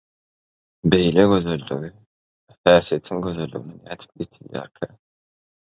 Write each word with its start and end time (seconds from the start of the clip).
Beýle 0.93 1.25
gözellige– 1.33 1.91
häsiýetiň 2.71 3.21
gözelligine 3.29 3.79
nädip 3.85 4.27
ýetilýärkä? 4.27 4.93